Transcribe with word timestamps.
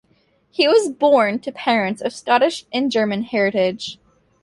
He 0.49 0.67
was 0.67 0.89
born 0.89 1.37
to 1.41 1.51
parents 1.51 2.01
of 2.01 2.11
Scottish 2.11 2.65
and 2.73 2.91
German 2.91 3.21
heritage. 3.21 3.99